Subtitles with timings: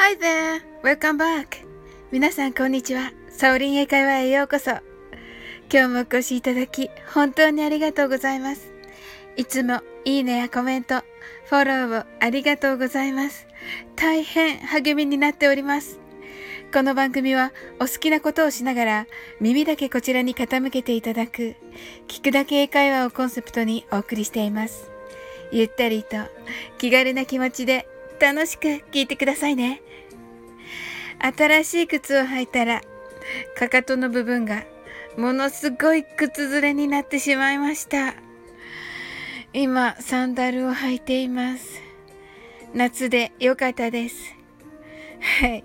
[0.00, 0.62] Hi there!
[0.84, 1.66] Welcome back!
[2.12, 3.10] 皆さんこんにちは。
[3.30, 4.70] サオリン英会話へようこそ。
[4.70, 4.80] 今
[5.70, 8.70] 日もお越しいただき、本当にありがとうございます。
[9.36, 11.02] いつもいいねやコメント、
[11.46, 13.48] フォローをありがとうございます。
[13.96, 15.98] 大変励みになっております。
[16.72, 19.06] この番組はお好きなことをしながら
[19.40, 21.56] 耳だけこちらに傾けていただく
[22.06, 24.92] 聞くだけ英会話をコンセプトにお送りしています。
[25.50, 26.18] ゆったりと
[26.78, 27.88] 気軽な気持ちで
[28.20, 29.82] 楽しく聞いてくださいね。
[31.20, 32.80] 新しい靴を履いたら、
[33.56, 34.64] かかとの部分が
[35.16, 38.14] ものすごい靴ずれになってしまいました。
[39.52, 41.80] 今、サンダルを履いています。
[42.74, 44.34] 夏で良かったです。
[45.40, 45.64] はい。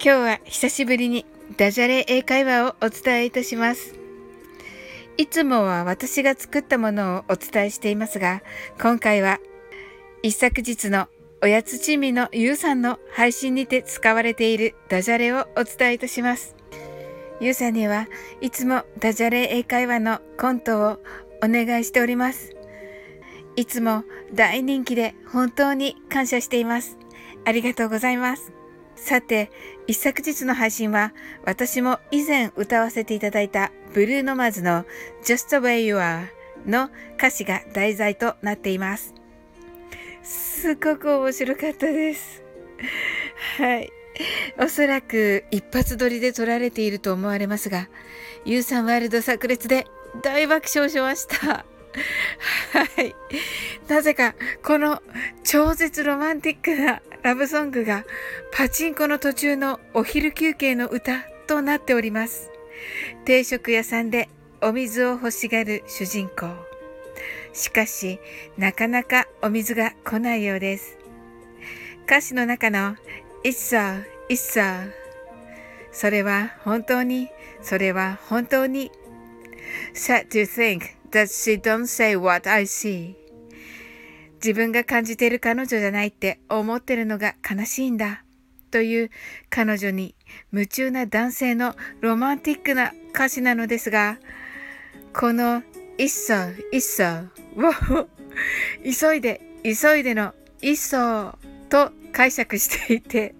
[0.00, 1.26] 日は久しぶりに
[1.56, 3.94] ダジャレ英会話をお伝えいたします。
[5.16, 8.42] いつもは私が作ったものをお伝えしていますが、
[8.80, 9.40] 今回は
[10.22, 11.08] 一昨日の
[11.40, 16.56] おやつ珍味のゆうさんの配信にて使われているダジャレをお伝えいたします。
[17.40, 18.08] ゆうさんには
[18.40, 20.98] いつもダジャレ英会話のコントを
[21.40, 22.56] お願いしております。
[23.54, 24.02] いつも
[24.34, 26.98] 大人気で本当に感謝しています。
[27.44, 28.52] ありがとうございます。
[28.96, 29.52] さて、
[29.86, 34.84] 一昨日の配信は私も以前歌わせていただいたブルーノマーズの
[35.24, 36.26] Just the way you are
[36.66, 39.17] の歌詞が題材となっています。
[40.58, 42.42] すごく面白かったです。
[43.58, 43.92] はい。
[44.58, 47.88] おそらく一発撮りで撮られていると思われますが、
[48.44, 49.86] ユーサンワールド炸裂で
[50.20, 51.46] 大爆笑しました。
[51.46, 51.64] は
[53.02, 53.14] い。
[53.86, 55.00] なぜか、この
[55.44, 58.04] 超絶ロマンティックなラブソングが
[58.52, 62.50] パチンコの途中のお昼休憩の歌となっております。
[63.24, 64.28] 定食屋さんで
[64.60, 66.67] お水を欲しがる主人公。
[67.58, 68.20] しかし、
[68.56, 70.96] なかなかお水が来ないようです。
[72.06, 72.94] 歌詞の中の
[73.44, 74.92] It's so, it's so
[75.90, 76.08] そ。
[76.08, 77.28] れは本当に、
[77.60, 78.92] それは本当に。
[79.92, 83.16] Sad to think that she don't say what I see?
[84.34, 88.22] 自分が感じている彼女じゃないって思ってるのが悲しいんだ。
[88.70, 89.10] という
[89.50, 90.14] 彼女に
[90.52, 94.18] 夢中な男性のロマンティックな歌詞なのですが
[95.14, 95.62] この
[95.98, 96.32] いっそ、
[96.72, 98.08] いっそを
[98.84, 100.32] 急いで、急いでの
[100.62, 101.36] いっそ
[101.68, 103.34] と解釈していて、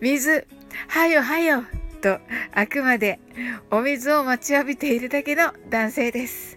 [0.00, 0.46] 水、
[0.88, 1.64] はよはよ
[2.00, 2.18] と
[2.52, 3.20] あくまで
[3.70, 6.56] お水を待ちわびているだけの男性です。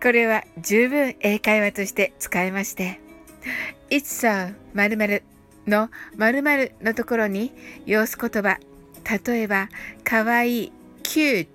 [0.00, 3.00] これは十分英会話として使えまして、
[3.90, 5.22] It's so 〇〇
[5.66, 7.52] の〇〇のところに
[7.86, 8.58] 様子言葉、
[9.26, 9.68] 例えば、
[10.04, 11.46] かわいい、cute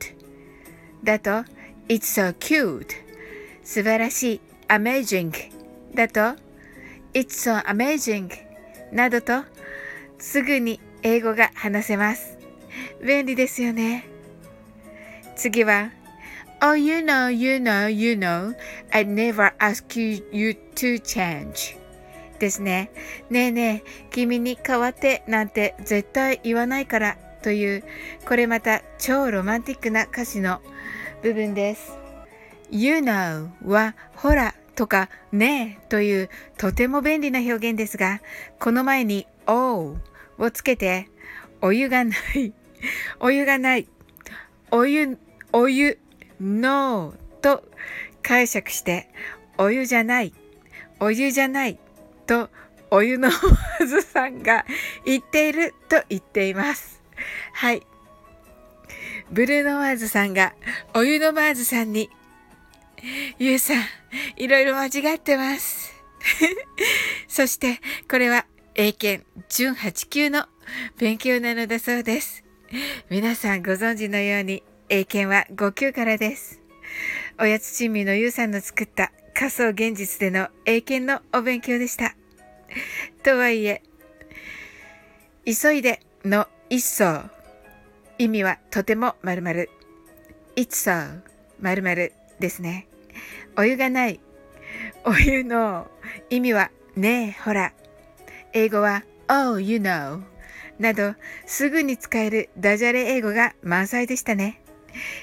[1.04, 1.46] だと、
[1.92, 2.88] It's so cute
[3.66, 5.34] 素晴らしい amazing
[5.94, 6.42] だと
[7.14, 8.32] It's so amazing
[8.94, 9.44] などと
[10.18, 12.38] すぐに英語が話せます。
[13.06, 14.06] 便利ですよね。
[15.36, 15.92] 次は
[16.62, 18.56] Oh, you know, you know, you know,
[18.92, 21.78] I never ask you, you to change.
[22.40, 22.90] ですね。
[23.30, 27.84] ねえねえ、君に代わってなんて絶対言わないからという、
[28.26, 30.62] これまた超ロマンティックな歌詞の
[31.22, 31.98] 部分です。
[32.72, 38.22] You know はほらとかねえというとても便利な表現ですが、
[38.60, 39.98] この前に O
[40.38, 41.10] をつけて
[41.62, 42.54] お湯がない、
[43.20, 43.88] お湯がない、
[44.72, 45.18] お湯、
[45.52, 46.00] お湯、
[46.40, 47.64] No と
[48.24, 49.10] 解釈して
[49.58, 50.34] お湯じゃない、
[51.00, 51.78] お湯じゃない
[52.26, 52.50] と
[52.90, 54.66] お湯のはずさんが
[55.06, 57.02] 言っていると言っています。
[57.54, 57.86] はい。
[59.32, 60.54] ブルーノ・マーズさんが
[60.94, 62.10] お湯のマーズさんに、
[63.40, 63.84] ゆうさん、
[64.36, 65.94] いろいろ間違ってます。
[67.30, 70.48] そして、これは英検準8級の
[70.98, 72.44] 勉強なのだそうです。
[73.10, 76.60] 皆さんご存知のように、英検は5級からです。
[77.40, 82.18] おやつ珍味のゆうさんの作った仮想現実での英検のお勉強でした。
[83.24, 83.82] とはいえ、
[85.46, 87.24] 急いでの一層
[88.22, 89.70] 意味はとても〇〇。
[90.56, 91.22] It's so
[91.60, 92.88] 〇〇ですね。
[93.58, 94.20] お湯がない。
[95.04, 95.88] お湯の
[96.30, 97.74] 意味はねえ、ほら。
[98.54, 100.22] 英語は Oh, you know
[100.78, 101.16] など
[101.48, 104.62] すぐに使えるダジャレ英語が満載でしたね。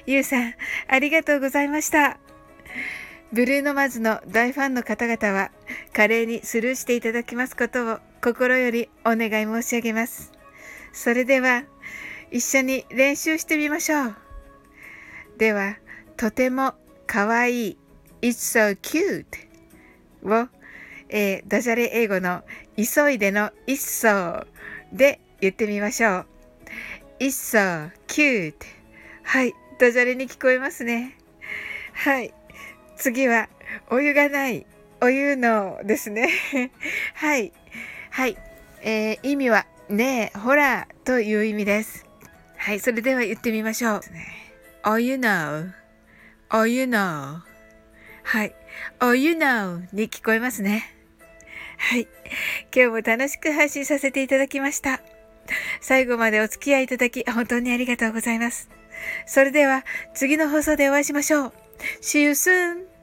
[0.04, 0.54] ゆうさん、
[0.88, 2.18] ありがとうございました。
[3.32, 5.52] ブルーノマーズの大ファンの方々は
[5.92, 10.32] 華麗にスルーしていただきますことを心よりお願い申し上げます。
[10.92, 11.62] それでは、
[12.30, 14.16] 一緒に練習してみましょう。
[15.38, 15.76] では、
[16.16, 16.74] とても
[17.06, 17.78] かわいい
[18.20, 19.24] It's so cute
[20.24, 20.48] を
[21.10, 22.42] えー、ダジャレ英語の
[22.76, 24.46] 急いでの一層
[24.92, 26.26] で言ってみましょう。
[27.18, 27.58] 一層、
[28.06, 28.66] キュート。
[29.22, 29.54] はい。
[29.78, 31.16] ダジャレに聞こえますね。
[31.94, 32.32] はい。
[32.96, 33.48] 次は、
[33.90, 34.66] お湯がない。
[35.00, 36.28] お湯のですね。
[37.14, 37.52] はい。
[38.10, 38.36] はい。
[38.82, 42.07] えー、意味は、ねえ、ほら、という意味です。
[42.68, 42.80] はい。
[42.80, 44.00] それでは言ってみましょう。
[44.84, 45.72] お湯の、
[46.52, 47.40] お湯の。
[48.24, 48.54] はい。
[49.00, 50.84] お湯のに聞こえますね。
[51.78, 52.06] はい。
[52.76, 55.00] 今日も楽しく配信させていただきました。
[55.80, 58.68] 最後までお付き合いいただき、本当にありがとうございます。
[59.24, 61.52] それでは、次の放送でお会いしましょう。
[62.02, 62.97] See you soon!